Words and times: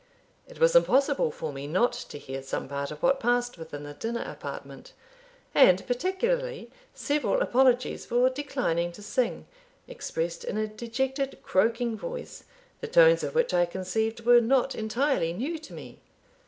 It 0.47 0.59
was 0.59 0.75
impossible 0.75 1.29
for 1.29 1.53
me 1.53 1.67
not 1.67 1.93
to 1.93 2.17
hear 2.17 2.41
some 2.41 2.67
part 2.67 2.89
of 2.89 3.03
what 3.03 3.19
passed 3.19 3.59
within 3.59 3.83
the 3.83 3.93
dinner 3.93 4.23
apartment, 4.25 4.93
and 5.53 5.85
particularly 5.85 6.71
several 6.95 7.39
apologies 7.39 8.03
for 8.07 8.27
declining 8.27 8.91
to 8.93 9.03
sing, 9.03 9.45
expressed 9.87 10.43
in 10.43 10.57
a 10.57 10.65
dejected 10.65 11.37
croaking 11.43 11.95
voice, 11.97 12.45
the 12.79 12.87
tones 12.87 13.23
of 13.23 13.35
which, 13.35 13.53
I 13.53 13.67
conceived, 13.67 14.25
were 14.25 14.41
not 14.41 14.73
entirely 14.73 15.33
new 15.33 15.59
to 15.59 15.71
me. 15.71 15.99